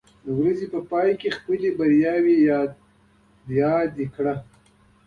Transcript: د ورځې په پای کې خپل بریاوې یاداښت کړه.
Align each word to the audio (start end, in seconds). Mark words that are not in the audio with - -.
د 0.25 0.27
ورځې 0.37 0.65
په 0.73 0.79
پای 0.89 1.09
کې 1.21 1.35
خپل 1.37 1.61
بریاوې 1.77 2.35
یاداښت 3.59 3.97
کړه. 4.15 4.33